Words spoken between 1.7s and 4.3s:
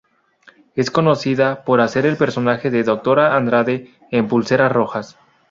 hacer el personaje de doctora Andrade en